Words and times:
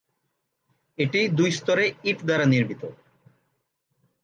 এটি 0.97 1.21
দুই 1.37 1.49
স্তরে 1.51 1.85
ইট 2.03 2.17
দ্বারা 2.27 2.45
নির্মিত। 2.45 2.81